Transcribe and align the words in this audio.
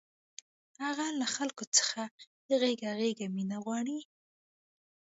هغه 0.83 1.05
له 1.19 1.27
خلکو 1.35 1.63
څخه 1.77 2.01
غېږه 2.59 2.91
غېږه 2.99 3.27
مینه 3.35 3.57
غواړي 3.65 3.99